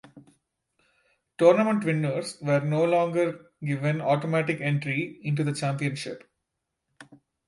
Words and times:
Tournament 1.37 1.83
winners 1.83 2.39
were 2.41 2.59
no 2.61 2.83
longer 2.85 3.51
given 3.63 4.01
automatic 4.01 4.59
entry 4.59 5.19
into 5.21 5.43
the 5.43 5.53
championship. 5.53 6.27